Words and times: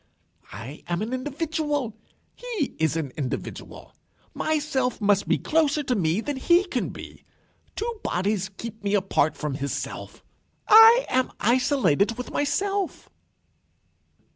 I 0.51 0.83
am 0.87 1.03
an 1.03 1.13
individual; 1.13 1.93
he 2.33 2.73
is 2.79 2.97
an 2.97 3.11
individual. 3.17 3.93
My 4.33 4.57
self 4.57 4.99
must 4.99 5.27
be 5.27 5.37
closer 5.37 5.83
to 5.83 5.93
me 5.95 6.21
than 6.21 6.37
he 6.37 6.63
can 6.63 6.89
be. 6.89 7.23
Two 7.75 7.99
bodies 8.03 8.49
keep 8.57 8.83
me 8.83 8.95
apart 8.95 9.37
from 9.37 9.53
his 9.53 9.73
self. 9.73 10.23
I 10.67 11.05
am 11.07 11.31
isolated 11.39 12.17
with 12.17 12.31
myself." 12.31 13.11